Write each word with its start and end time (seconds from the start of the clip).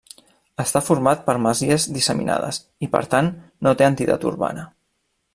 Està 0.61 0.79
format 0.85 1.19
per 1.27 1.35
masies 1.45 1.85
disseminades 1.97 2.59
i, 2.87 2.89
per 2.95 3.01
tant, 3.15 3.29
no 3.67 3.75
té 3.83 3.87
entitat 3.89 4.25
urbana. 4.31 4.65